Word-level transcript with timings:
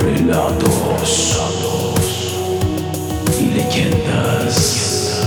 Relatos 0.00 1.38
y 3.38 3.44
leyendas. 3.54 5.22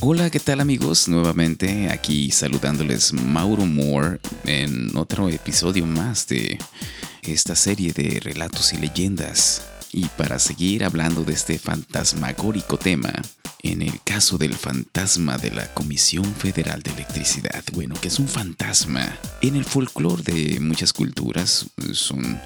Hola, 0.00 0.28
¿qué 0.30 0.40
tal 0.40 0.60
amigos? 0.60 1.06
Nuevamente 1.06 1.88
aquí 1.90 2.32
saludándoles 2.32 3.12
Mauro 3.12 3.64
Moore 3.64 4.18
en 4.44 4.96
otro 4.96 5.28
episodio 5.28 5.86
más 5.86 6.26
de 6.26 6.58
esta 7.22 7.54
serie 7.54 7.92
de 7.92 8.18
relatos 8.18 8.72
y 8.72 8.78
leyendas. 8.78 9.62
Y 9.92 10.06
para 10.06 10.40
seguir 10.40 10.82
hablando 10.84 11.22
de 11.22 11.34
este 11.34 11.60
fantasmagórico 11.60 12.76
tema, 12.76 13.12
en 13.62 13.82
el 13.82 14.00
caso 14.02 14.38
del 14.38 14.54
fantasma 14.54 15.38
de 15.38 15.50
la 15.50 15.72
Comisión 15.74 16.24
Federal 16.34 16.82
de 16.82 16.92
Electricidad, 16.92 17.62
bueno, 17.72 17.94
que 18.00 18.08
es 18.08 18.18
un 18.18 18.28
fantasma, 18.28 19.18
en 19.42 19.56
el 19.56 19.64
folclore 19.64 20.22
de 20.22 20.60
muchas 20.60 20.92
culturas 20.92 21.66
son 21.92 22.40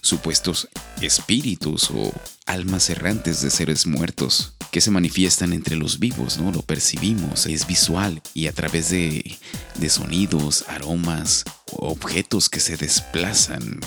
supuestos 0.00 0.68
espíritus 1.00 1.90
o 1.90 2.12
almas 2.46 2.90
errantes 2.90 3.40
de 3.40 3.50
seres 3.50 3.86
muertos 3.86 4.52
que 4.72 4.80
se 4.80 4.90
manifiestan 4.90 5.52
entre 5.52 5.76
los 5.76 5.98
vivos, 5.98 6.38
¿no? 6.38 6.50
Lo 6.50 6.62
percibimos, 6.62 7.46
es 7.46 7.66
visual 7.66 8.20
y 8.34 8.46
a 8.46 8.52
través 8.52 8.90
de, 8.90 9.38
de 9.76 9.88
sonidos, 9.88 10.64
aromas, 10.68 11.44
objetos 11.76 12.48
que 12.48 12.60
se 12.60 12.76
desplazan. 12.76 13.80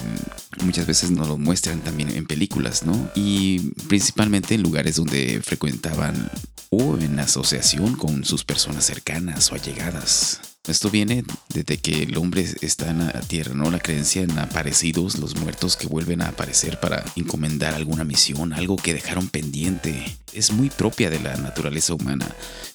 Muchas 0.64 0.88
veces 0.88 1.12
nos 1.12 1.28
lo 1.28 1.38
muestran 1.38 1.82
también 1.82 2.10
en 2.10 2.26
películas, 2.26 2.84
¿no? 2.84 3.10
Y 3.16 3.72
principalmente 3.88 4.56
en 4.56 4.64
lugares 4.64 4.96
donde 4.96 5.42
frecuentaban 5.44 6.30
o 6.70 6.98
en 6.98 7.20
asociación 7.20 7.96
con 7.96 8.26
sus 8.26 8.44
personas 8.44 8.86
cercanas 8.86 9.52
o 9.52 9.56
allegadas. 9.56 10.55
Esto 10.68 10.90
viene 10.90 11.24
desde 11.50 11.78
que 11.78 12.04
el 12.04 12.18
hombre 12.18 12.46
está 12.62 12.90
en 12.90 13.06
la 13.06 13.22
tierra, 13.22 13.54
¿no? 13.54 13.70
La 13.70 13.80
creencia 13.80 14.24
en 14.24 14.38
aparecidos, 14.40 15.20
los 15.20 15.36
muertos 15.36 15.78
que 15.78 15.86
vuelven 15.86 16.22
a 16.22 16.30
aparecer 16.30 16.80
para 16.80 17.06
encomendar 17.16 17.76
alguna 17.76 18.04
misión, 18.04 18.52
algo 18.52 18.76
que 18.76 18.94
dejaron 18.94 19.28
pendiente. 19.28 20.18
Es 20.34 20.52
muy 20.52 20.70
propia 20.70 21.10
de 21.12 21.20
la 21.20 21.38
naturaleza 21.38 21.94
humana. 21.94 22.28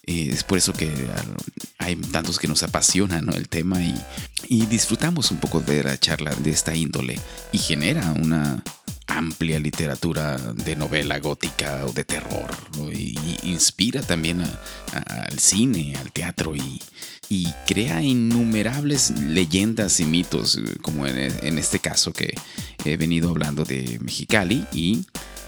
Eh, 0.06 0.30
es 0.32 0.44
por 0.44 0.58
eso 0.58 0.72
que 0.72 0.90
hay 1.78 1.96
tantos 1.96 2.38
que 2.38 2.48
nos 2.48 2.62
apasionan 2.62 3.28
el 3.30 3.48
tema 3.48 3.80
y 3.82 4.66
disfrutamos 4.66 5.30
un 5.30 5.38
poco 5.38 5.60
de 5.60 5.82
la 5.82 5.98
charla 5.98 6.34
de 6.34 6.50
esta 6.50 6.74
índole 6.74 7.18
y 7.52 7.58
genera 7.58 8.12
una 8.12 8.62
amplia 9.10 9.58
literatura 9.58 10.36
de 10.38 10.76
novela 10.76 11.18
gótica 11.18 11.84
o 11.84 11.92
de 11.92 12.04
terror 12.04 12.50
y, 12.92 13.16
inspira 13.42 14.02
también 14.02 14.40
al 14.40 15.38
cine, 15.38 15.94
al 15.96 16.12
teatro 16.12 16.54
y, 16.56 16.80
crea 17.66 18.02
innumerables 18.02 19.12
leyendas 19.12 20.00
y 20.00 20.04
mitos, 20.04 20.58
como 20.82 21.06
en, 21.06 21.58
este 21.58 21.78
caso 21.78 22.12
que 22.12 22.34
he 22.84 22.96
venido 22.96 23.30
hablando 23.30 23.64
de 23.64 24.00
Mexicali 24.00 24.66
y 24.72 25.04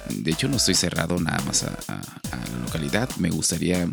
de 0.08 0.30
hecho 0.30 0.48
no 0.48 0.58
estoy 0.58 0.76
cerrado 0.76 1.18
nada 1.18 1.42
más 1.44 1.64
a, 1.64 1.70
la 1.70 2.58
localidad, 2.64 3.08
me 3.16 3.30
gustaría... 3.30 3.88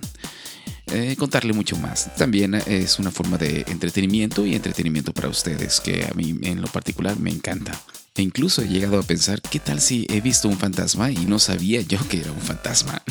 Eh, 0.92 1.16
contarle 1.20 1.54
mucho 1.54 1.78
más. 1.78 2.16
También 2.16 2.56
es 2.56 2.98
una 2.98 3.12
forma 3.12 3.38
de 3.38 3.64
entretenimiento 3.68 4.44
y 4.44 4.56
entretenimiento 4.56 5.14
para 5.14 5.28
ustedes 5.28 5.80
que 5.80 6.04
a 6.04 6.16
mí 6.16 6.36
en 6.42 6.62
lo 6.62 6.68
particular 6.68 7.20
me 7.20 7.30
encanta. 7.30 7.80
E 8.20 8.22
incluso 8.22 8.62
he 8.62 8.68
llegado 8.68 9.00
a 9.00 9.04
pensar, 9.04 9.42
¿qué 9.42 9.62
tal 9.62 9.80
si 9.80 10.06
he 10.10 10.20
visto 10.20 10.50
un 10.50 10.58
fantasma 10.58 11.10
y 11.10 11.26
no 11.26 11.40
sabía 11.40 11.80
yo 11.80 12.06
que 12.10 12.20
era 12.20 12.34
un 12.34 12.42
fantasma? 12.42 13.02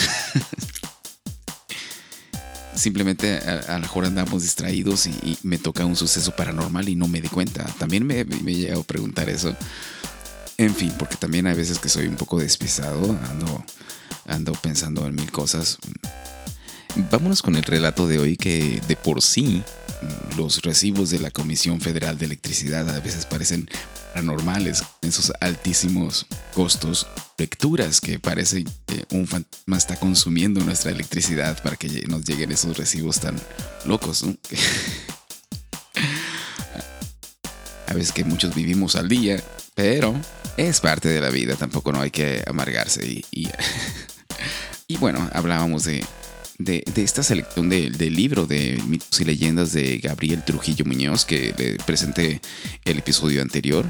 Simplemente 2.74 3.38
a, 3.38 3.72
lo 3.76 3.80
mejor 3.80 4.04
andamos 4.04 4.42
distraídos 4.42 5.06
y, 5.06 5.38
me 5.44 5.56
toca 5.56 5.86
un 5.86 5.96
suceso 5.96 6.36
paranormal 6.36 6.90
y 6.90 6.94
no 6.94 7.08
me 7.08 7.22
di 7.22 7.30
cuenta. 7.30 7.64
También 7.78 8.06
me, 8.06 8.26
me 8.26 8.52
he 8.52 8.54
llegado 8.56 8.82
a 8.82 8.84
preguntar 8.84 9.30
eso. 9.30 9.56
En 10.58 10.74
fin, 10.74 10.92
porque 10.98 11.16
también 11.16 11.46
hay 11.46 11.54
veces 11.54 11.78
que 11.78 11.88
soy 11.88 12.06
un 12.06 12.16
poco 12.16 12.38
despistado, 12.38 13.18
ando, 13.30 13.64
ando 14.26 14.52
pensando 14.52 15.06
en 15.06 15.14
mil 15.14 15.32
cosas. 15.32 15.78
Vámonos 16.96 17.42
con 17.42 17.54
el 17.56 17.62
relato 17.62 18.06
de 18.08 18.18
hoy 18.18 18.36
que 18.36 18.80
de 18.88 18.96
por 18.96 19.22
sí 19.22 19.62
los 20.36 20.62
recibos 20.62 21.10
de 21.10 21.18
la 21.18 21.30
Comisión 21.30 21.80
Federal 21.80 22.18
de 22.18 22.26
Electricidad 22.26 22.88
a 22.88 23.00
veces 23.00 23.26
parecen 23.26 23.68
anormales, 24.14 24.82
esos 25.02 25.32
altísimos 25.40 26.26
costos, 26.54 27.06
lecturas 27.36 28.00
que 28.00 28.18
parece 28.18 28.64
que 28.86 29.04
un 29.10 29.26
fantasma 29.26 29.76
está 29.76 29.96
consumiendo 29.96 30.64
nuestra 30.64 30.90
electricidad 30.90 31.62
para 31.62 31.76
que 31.76 31.88
nos 32.08 32.24
lleguen 32.24 32.52
esos 32.52 32.76
recibos 32.76 33.20
tan 33.20 33.36
locos. 33.84 34.24
a 37.86 37.94
veces 37.94 38.12
que 38.12 38.24
muchos 38.24 38.54
vivimos 38.54 38.96
al 38.96 39.08
día, 39.08 39.42
pero 39.74 40.14
es 40.56 40.80
parte 40.80 41.08
de 41.08 41.20
la 41.20 41.30
vida, 41.30 41.54
tampoco 41.56 41.92
no 41.92 42.00
hay 42.00 42.10
que 42.10 42.42
amargarse 42.46 43.06
y, 43.06 43.24
y 43.30 44.96
bueno, 44.98 45.28
hablábamos 45.32 45.84
de 45.84 46.04
de, 46.58 46.82
esta 46.96 47.22
selección 47.22 47.68
del 47.68 48.14
libro 48.14 48.46
de 48.46 48.80
mitos 48.86 49.20
y 49.20 49.24
leyendas 49.24 49.72
de 49.72 49.98
Gabriel 49.98 50.44
Trujillo 50.44 50.84
Muñoz 50.84 51.24
que 51.24 51.54
le 51.56 51.76
presenté 51.84 52.40
el 52.84 52.98
episodio 52.98 53.42
anterior. 53.42 53.86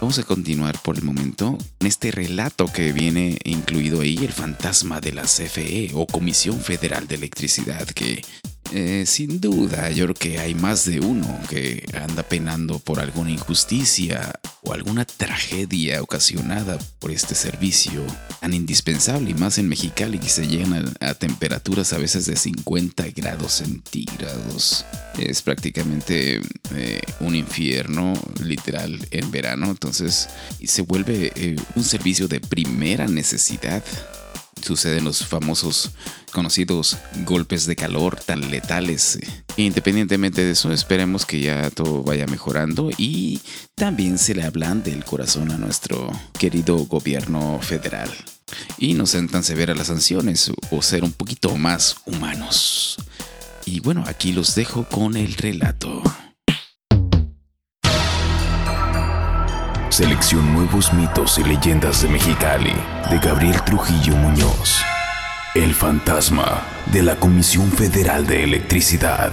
Vamos 0.00 0.18
a 0.18 0.24
continuar 0.24 0.80
por 0.82 0.96
el 0.96 1.02
momento 1.04 1.56
en 1.78 1.86
este 1.86 2.10
relato 2.10 2.66
que 2.72 2.92
viene 2.92 3.38
incluido 3.44 4.00
ahí, 4.00 4.16
el 4.16 4.32
fantasma 4.32 5.00
de 5.00 5.12
la 5.12 5.22
CFE 5.22 5.90
o 5.94 6.06
Comisión 6.06 6.58
Federal 6.60 7.06
de 7.06 7.16
Electricidad, 7.16 7.86
que 7.86 8.24
eh, 8.72 9.04
sin 9.06 9.40
duda, 9.40 9.90
yo 9.90 10.04
creo 10.04 10.14
que 10.14 10.38
hay 10.38 10.54
más 10.54 10.84
de 10.84 11.00
uno 11.00 11.26
que 11.48 11.84
anda 11.92 12.22
penando 12.22 12.78
por 12.78 13.00
alguna 13.00 13.30
injusticia 13.30 14.32
o 14.62 14.72
alguna 14.72 15.04
tragedia 15.04 16.00
ocasionada 16.02 16.78
por 17.00 17.10
este 17.10 17.34
servicio 17.34 18.02
tan 18.40 18.54
indispensable 18.54 19.30
y 19.30 19.34
más 19.34 19.58
en 19.58 19.68
Mexicali 19.68 20.18
que 20.18 20.28
se 20.28 20.46
llegan 20.46 20.94
a, 21.00 21.14
temperaturas 21.14 21.92
a 21.92 21.98
veces 21.98 22.26
de 22.26 22.36
50 22.36 23.08
grados 23.16 23.52
centígrados. 23.54 24.84
Es 25.18 25.42
prácticamente 25.42 26.40
eh, 26.74 27.00
un 27.20 27.34
infierno 27.34 28.14
literal 28.44 28.98
en 29.10 29.30
verano, 29.30 29.66
entonces 29.70 30.28
se 30.64 30.82
vuelve 30.82 31.32
eh, 31.34 31.56
un 31.74 31.84
servicio 31.84 32.28
de 32.28 32.40
primera 32.40 33.06
necesidad 33.08 33.82
suceden 34.62 35.04
los 35.04 35.24
famosos 35.26 35.92
conocidos 36.32 36.96
golpes 37.24 37.66
de 37.66 37.76
calor 37.76 38.18
tan 38.20 38.50
letales. 38.50 39.18
Independientemente 39.56 40.44
de 40.44 40.52
eso, 40.52 40.72
esperemos 40.72 41.26
que 41.26 41.40
ya 41.40 41.70
todo 41.70 42.02
vaya 42.02 42.26
mejorando 42.26 42.90
y 42.96 43.40
también 43.74 44.18
se 44.18 44.34
le 44.34 44.44
hablan 44.44 44.82
del 44.82 45.04
corazón 45.04 45.50
a 45.50 45.58
nuestro 45.58 46.10
querido 46.38 46.76
gobierno 46.86 47.58
federal. 47.62 48.10
Y 48.78 48.94
no 48.94 49.06
sean 49.06 49.28
tan 49.28 49.44
severas 49.44 49.76
las 49.76 49.88
sanciones 49.88 50.50
o 50.70 50.82
ser 50.82 51.04
un 51.04 51.12
poquito 51.12 51.56
más 51.56 51.96
humanos. 52.06 52.96
Y 53.64 53.80
bueno, 53.80 54.04
aquí 54.06 54.32
los 54.32 54.54
dejo 54.54 54.88
con 54.88 55.16
el 55.16 55.34
relato. 55.34 56.02
Selección 60.00 60.54
Nuevos 60.54 60.94
Mitos 60.94 61.36
y 61.36 61.44
Leyendas 61.44 62.00
de 62.00 62.08
Mexicali, 62.08 62.72
de 63.10 63.18
Gabriel 63.18 63.60
Trujillo 63.64 64.16
Muñoz. 64.16 64.80
El 65.54 65.74
fantasma 65.74 66.62
de 66.86 67.02
la 67.02 67.16
Comisión 67.16 67.70
Federal 67.70 68.26
de 68.26 68.44
Electricidad. 68.44 69.30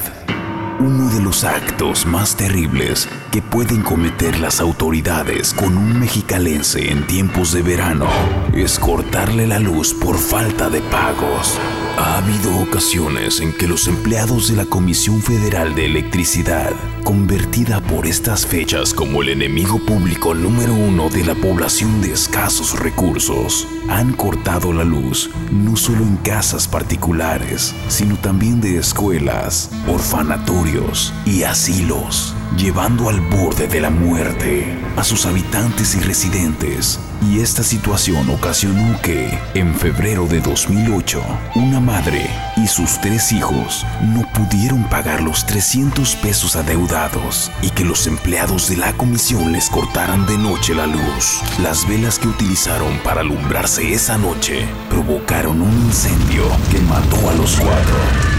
Uno 0.81 1.09
de 1.09 1.21
los 1.21 1.45
actos 1.45 2.05
más 2.05 2.35
terribles 2.35 3.07
que 3.31 3.41
pueden 3.41 3.81
cometer 3.81 4.39
las 4.39 4.59
autoridades 4.59 5.53
con 5.53 5.77
un 5.77 6.01
mexicalense 6.01 6.91
en 6.91 7.07
tiempos 7.07 7.53
de 7.53 7.61
verano 7.61 8.09
es 8.53 8.77
cortarle 8.77 9.47
la 9.47 9.59
luz 9.59 9.93
por 9.93 10.17
falta 10.17 10.69
de 10.69 10.81
pagos. 10.81 11.57
Ha 11.97 12.19
habido 12.19 12.55
ocasiones 12.59 13.41
en 13.41 13.51
que 13.51 13.67
los 13.67 13.87
empleados 13.87 14.49
de 14.49 14.55
la 14.55 14.65
Comisión 14.65 15.19
Federal 15.19 15.73
de 15.73 15.85
Electricidad, 15.85 16.71
convertida 17.03 17.81
por 17.81 18.05
estas 18.05 18.45
fechas 18.45 18.93
como 18.93 19.23
el 19.23 19.29
enemigo 19.29 19.79
público 19.79 20.35
número 20.35 20.75
uno 20.75 21.09
de 21.09 21.25
la 21.25 21.33
población 21.33 21.99
de 22.03 22.13
escasos 22.13 22.79
recursos, 22.79 23.67
han 23.89 24.13
cortado 24.13 24.73
la 24.73 24.83
luz 24.83 25.31
no 25.51 25.75
solo 25.75 26.03
en 26.03 26.17
casas 26.17 26.67
particulares, 26.67 27.73
sino 27.87 28.15
también 28.17 28.61
de 28.61 28.77
escuelas, 28.77 29.71
orfanatorios 29.87 31.11
y 31.25 31.43
asilos, 31.43 32.35
llevando 32.55 33.09
al 33.09 33.19
borde 33.19 33.67
de 33.67 33.81
la 33.81 33.89
muerte 33.89 34.77
a 34.95 35.03
sus 35.03 35.25
habitantes 35.25 35.95
y 35.95 35.99
residentes 35.99 36.99
y 37.21 37.39
esta 37.39 37.63
situación 37.63 38.29
ocasionó 38.29 38.99
que, 39.01 39.37
en 39.53 39.73
febrero 39.75 40.27
de 40.27 40.39
2008, 40.39 41.21
una 41.55 41.79
madre 41.79 42.29
y 42.55 42.67
sus 42.67 43.01
tres 43.01 43.31
hijos 43.31 43.85
no 44.01 44.27
pudieron 44.33 44.83
pagar 44.83 45.21
los 45.21 45.45
300 45.45 46.15
pesos 46.17 46.55
adeudados 46.55 47.51
y 47.61 47.69
que 47.71 47.83
los 47.83 48.07
empleados 48.07 48.69
de 48.69 48.77
la 48.77 48.93
comisión 48.93 49.51
les 49.51 49.69
cortaran 49.69 50.25
de 50.25 50.37
noche 50.37 50.75
la 50.75 50.87
luz. 50.87 51.41
Las 51.61 51.87
velas 51.87 52.19
que 52.19 52.27
utilizaron 52.27 52.97
para 53.03 53.21
alumbrarse 53.21 53.93
esa 53.93 54.17
noche 54.17 54.67
provocaron 54.89 55.61
un 55.61 55.73
incendio 55.85 56.43
que 56.71 56.79
mató 56.81 57.29
a 57.29 57.33
los 57.33 57.55
cuatro. 57.57 58.36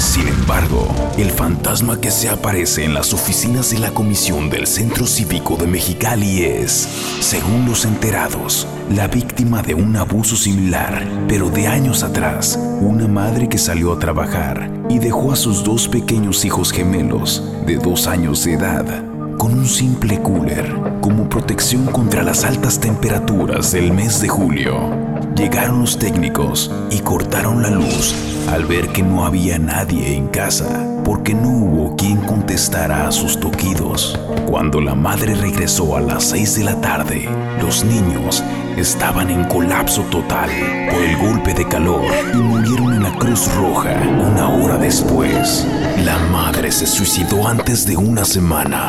Sin 0.00 0.26
embargo, 0.28 0.88
el 1.18 1.30
fantasma 1.30 2.00
que 2.00 2.10
se 2.10 2.30
aparece 2.30 2.86
en 2.86 2.94
las 2.94 3.12
oficinas 3.12 3.70
de 3.70 3.80
la 3.80 3.90
comisión 3.90 4.48
del 4.48 4.66
Centro 4.66 5.06
Cívico 5.06 5.56
de 5.56 5.66
Mexicali 5.66 6.42
es, 6.42 6.88
según 7.20 7.66
los 7.66 7.84
enterados, 7.84 8.66
la 8.88 9.08
víctima 9.08 9.60
de 9.60 9.74
un 9.74 9.94
abuso 9.96 10.36
similar, 10.36 11.06
pero 11.28 11.50
de 11.50 11.66
años 11.66 12.02
atrás, 12.02 12.58
una 12.80 13.08
madre 13.08 13.46
que 13.50 13.58
salió 13.58 13.92
a 13.92 13.98
trabajar 13.98 14.72
y 14.88 14.98
dejó 14.98 15.32
a 15.32 15.36
sus 15.36 15.62
dos 15.62 15.86
pequeños 15.86 16.46
hijos 16.46 16.72
gemelos 16.72 17.44
de 17.66 17.76
dos 17.76 18.06
años 18.06 18.42
de 18.44 18.54
edad 18.54 19.04
con 19.36 19.52
un 19.52 19.66
simple 19.66 20.20
cooler 20.22 20.74
como 21.02 21.28
protección 21.28 21.84
contra 21.86 22.22
las 22.22 22.44
altas 22.44 22.80
temperaturas 22.80 23.72
del 23.72 23.92
mes 23.92 24.22
de 24.22 24.28
julio. 24.28 25.09
Llegaron 25.40 25.80
los 25.80 25.98
técnicos 25.98 26.70
y 26.90 26.98
cortaron 26.98 27.62
la 27.62 27.70
luz 27.70 28.14
al 28.50 28.66
ver 28.66 28.88
que 28.88 29.02
no 29.02 29.24
había 29.24 29.58
nadie 29.58 30.14
en 30.14 30.28
casa, 30.28 30.86
porque 31.02 31.32
no 31.32 31.48
hubo 31.48 31.96
quien 31.96 32.18
contestara 32.18 33.08
a 33.08 33.10
sus 33.10 33.40
toquidos. 33.40 34.20
Cuando 34.46 34.82
la 34.82 34.94
madre 34.94 35.34
regresó 35.34 35.96
a 35.96 36.02
las 36.02 36.24
6 36.24 36.56
de 36.56 36.64
la 36.64 36.78
tarde, 36.82 37.26
los 37.58 37.86
niños 37.86 38.44
estaban 38.76 39.30
en 39.30 39.44
colapso 39.44 40.02
total 40.10 40.50
por 40.92 41.02
el 41.02 41.16
golpe 41.16 41.54
de 41.54 41.66
calor 41.66 42.04
y 42.34 42.36
murieron 42.36 42.92
en 42.92 43.02
la 43.02 43.12
Cruz 43.16 43.50
Roja 43.54 43.98
una 43.98 44.46
hora 44.50 44.76
después. 44.76 45.66
La 46.04 46.18
madre 46.18 46.70
se 46.70 46.86
suicidó 46.86 47.48
antes 47.48 47.86
de 47.86 47.96
una 47.96 48.26
semana. 48.26 48.88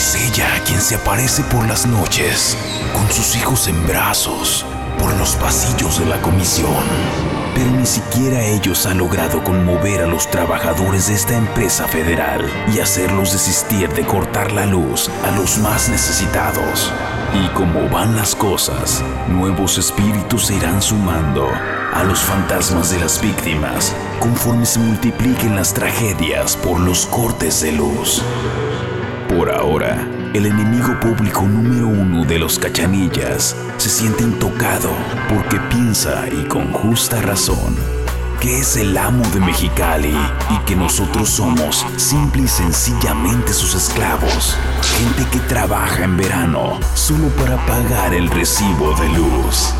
Es 0.00 0.14
ella 0.14 0.48
quien 0.64 0.80
se 0.80 0.94
aparece 0.94 1.42
por 1.42 1.68
las 1.68 1.84
noches, 1.84 2.56
con 2.94 3.06
sus 3.12 3.36
hijos 3.36 3.68
en 3.68 3.86
brazos, 3.86 4.64
por 4.98 5.14
los 5.18 5.36
pasillos 5.36 5.98
de 5.98 6.06
la 6.06 6.22
comisión. 6.22 6.72
Pero 7.54 7.70
ni 7.72 7.84
siquiera 7.84 8.42
ellos 8.42 8.86
han 8.86 8.96
logrado 8.96 9.44
conmover 9.44 10.00
a 10.00 10.06
los 10.06 10.26
trabajadores 10.30 11.08
de 11.08 11.14
esta 11.16 11.36
empresa 11.36 11.86
federal 11.86 12.50
y 12.74 12.80
hacerlos 12.80 13.34
desistir 13.34 13.90
de 13.90 14.06
cortar 14.06 14.52
la 14.52 14.64
luz 14.64 15.10
a 15.22 15.36
los 15.36 15.58
más 15.58 15.90
necesitados. 15.90 16.90
Y 17.34 17.48
como 17.48 17.86
van 17.90 18.16
las 18.16 18.34
cosas, 18.34 19.04
nuevos 19.28 19.76
espíritus 19.76 20.46
se 20.46 20.54
irán 20.54 20.80
sumando 20.80 21.46
a 21.92 22.04
los 22.04 22.20
fantasmas 22.20 22.90
de 22.90 23.00
las 23.00 23.20
víctimas 23.20 23.94
conforme 24.18 24.64
se 24.64 24.78
multipliquen 24.78 25.56
las 25.56 25.74
tragedias 25.74 26.56
por 26.56 26.80
los 26.80 27.04
cortes 27.04 27.60
de 27.60 27.72
luz. 27.72 28.22
Por 29.30 29.48
ahora, 29.48 30.08
el 30.34 30.44
enemigo 30.44 30.98
público 30.98 31.42
número 31.42 31.86
uno 31.86 32.24
de 32.24 32.40
los 32.40 32.58
cachanillas 32.58 33.54
se 33.76 33.88
siente 33.88 34.24
intocado 34.24 34.90
porque 35.28 35.56
piensa, 35.70 36.24
y 36.28 36.48
con 36.48 36.72
justa 36.72 37.22
razón, 37.22 37.76
que 38.40 38.58
es 38.58 38.76
el 38.76 38.98
amo 38.98 39.24
de 39.28 39.38
Mexicali 39.38 40.18
y 40.50 40.58
que 40.66 40.74
nosotros 40.74 41.30
somos 41.30 41.86
simple 41.96 42.42
y 42.42 42.48
sencillamente 42.48 43.52
sus 43.52 43.76
esclavos. 43.76 44.56
Gente 44.98 45.24
que 45.30 45.38
trabaja 45.46 46.02
en 46.02 46.16
verano 46.16 46.80
solo 46.94 47.28
para 47.28 47.56
pagar 47.66 48.12
el 48.12 48.28
recibo 48.28 48.94
de 48.94 49.08
luz. 49.10 49.72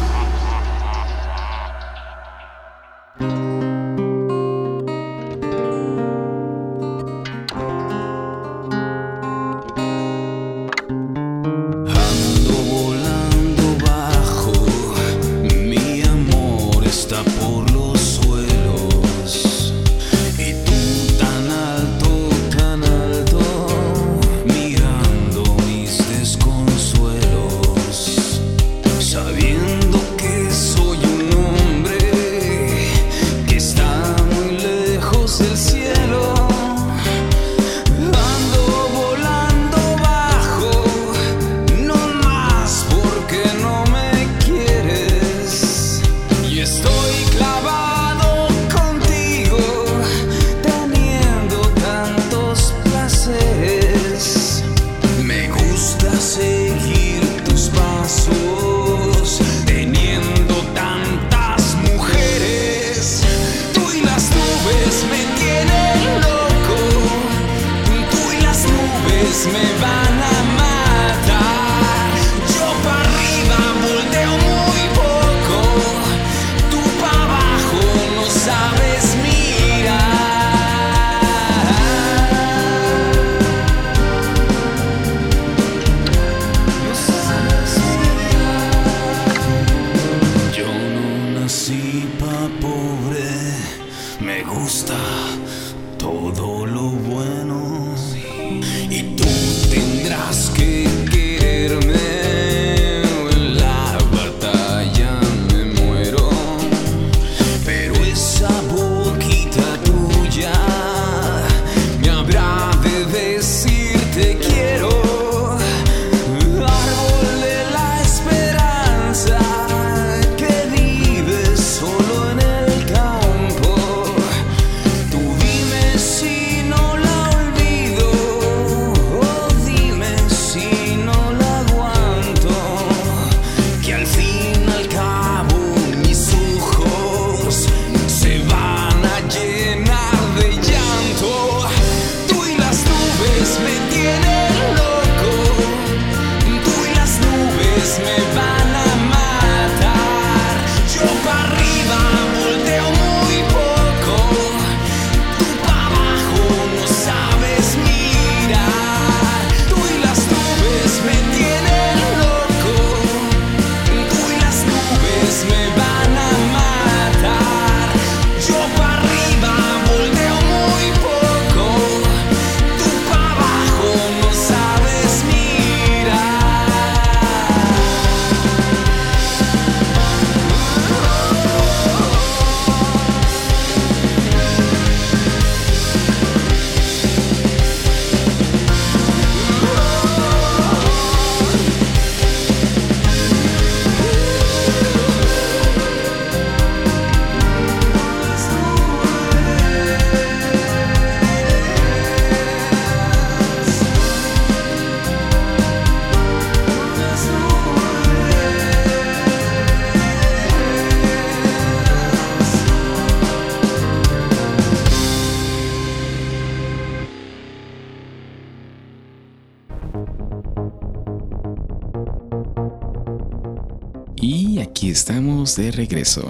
Y 224.82 224.90
estamos 224.90 225.56
de 225.56 225.70
regreso. 225.70 226.26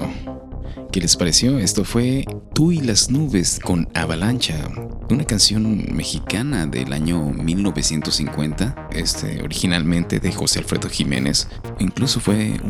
¿Qué 0.91 1.01
les 1.01 1.17
pareció? 1.17 1.59
Esto 1.59 1.85
fue 1.85 2.25
Tú 2.55 2.73
y 2.73 2.81
las 2.81 3.11
nubes 3.11 3.61
con 3.63 3.89
Avalancha, 3.95 4.69
una 5.09 5.25
canción 5.25 5.87
mexicana 5.95 6.67
del 6.67 6.93
año 6.93 7.21
1950, 7.27 8.89
este, 8.93 9.43
originalmente 9.43 10.21
de 10.21 10.33
José 10.33 10.61
Alfredo 10.61 10.89
Jiménez. 10.89 11.49
Incluso 11.79 12.19
fue, 12.21 12.49
eh, 12.49 12.61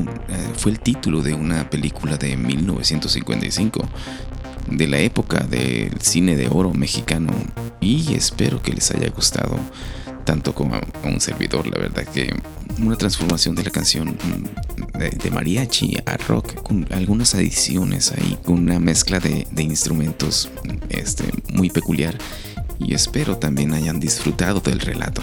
fue 0.55 0.73
el 0.73 0.81
título 0.81 1.23
de 1.23 1.35
una 1.35 1.71
película 1.71 2.17
de 2.17 2.37
1955, 2.37 3.89
de 4.71 4.87
la 4.87 4.99
época 4.99 5.45
del 5.45 6.01
cine 6.01 6.37
de 6.37 6.49
oro 6.49 6.73
mexicano. 6.75 7.33
Y 7.81 8.15
espero 8.15 8.63
que 8.63 8.73
les 8.73 8.91
haya 8.91 9.09
gustado 9.11 9.59
tanto 10.31 10.55
como 10.55 10.77
a 10.77 10.81
un 11.09 11.21
servidor, 11.21 11.67
la 11.67 11.77
verdad 11.77 12.05
que 12.05 12.33
una 12.79 12.95
transformación 12.95 13.57
de 13.57 13.65
la 13.65 13.71
canción 13.71 14.11
mm, 14.11 14.97
de, 14.97 15.31
mariachi 15.33 15.97
a 16.07 16.17
rock 16.19 16.55
con 16.63 16.87
algunas 16.93 17.35
adiciones 17.35 18.13
ahí, 18.13 18.39
con 18.45 18.61
una 18.61 18.79
mezcla 18.79 19.19
de, 19.19 19.45
instrumentos 19.61 20.49
este, 20.89 21.25
muy 21.53 21.69
peculiar 21.69 22.17
y 22.79 22.95
espero 22.95 23.39
también 23.39 23.75
hayan 23.75 23.99
disfrutado 23.99 24.61
del 24.61 24.79
relato. 24.79 25.21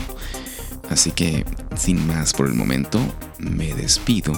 Así 0.89 1.11
que, 1.11 1.45
sin 1.77 2.05
más 2.05 2.33
por 2.33 2.47
el 2.47 2.53
momento, 2.53 2.99
me 3.39 3.73
despido. 3.73 4.33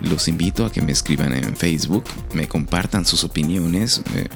Los 0.00 0.28
invito 0.28 0.64
a 0.64 0.72
que 0.72 0.80
me 0.80 0.92
escriban 0.92 1.34
en 1.34 1.54
Facebook, 1.58 2.04
me 2.32 2.48
compartan 2.48 3.04
sus 3.04 3.22
opiniones, 3.22 4.00
eh, 4.14 4.28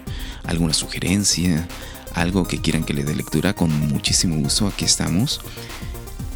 alguna 0.44 0.74
sugerencia, 0.74 1.66
algo 2.14 2.46
que 2.46 2.60
quieran 2.60 2.84
que 2.84 2.94
le 2.94 3.04
dé 3.04 3.14
lectura, 3.14 3.54
con 3.54 3.70
muchísimo 3.88 4.36
gusto 4.36 4.66
aquí 4.66 4.84
estamos. 4.84 5.40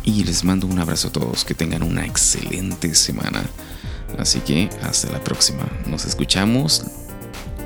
Y 0.04 0.25
les 0.25 0.45
mando 0.45 0.66
un 0.66 0.78
abrazo 0.78 1.09
a 1.09 1.12
todos, 1.12 1.45
que 1.45 1.54
tengan 1.54 1.83
una 1.83 2.04
excelente 2.04 2.95
semana. 2.95 3.43
Así 4.19 4.40
que 4.40 4.69
hasta 4.83 5.11
la 5.11 5.23
próxima. 5.23 5.66
Nos 5.87 6.04
escuchamos 6.04 6.85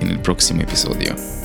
en 0.00 0.08
el 0.08 0.20
próximo 0.20 0.62
episodio. 0.62 1.37